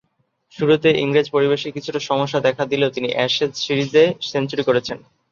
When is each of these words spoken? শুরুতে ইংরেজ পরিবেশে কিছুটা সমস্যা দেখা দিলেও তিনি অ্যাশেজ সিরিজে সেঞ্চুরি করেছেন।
শুরুতে 0.53 0.89
ইংরেজ 1.03 1.27
পরিবেশে 1.31 1.67
কিছুটা 1.71 1.99
সমস্যা 2.09 2.39
দেখা 2.39 2.63
দিলেও 2.65 2.93
তিনি 2.95 3.07
অ্যাশেজ 3.11 3.51
সিরিজে 3.57 4.03
সেঞ্চুরি 4.29 4.63
করেছেন। 4.65 4.97